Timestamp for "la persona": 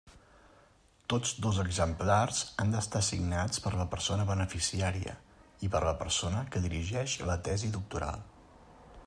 3.83-4.27, 5.91-6.43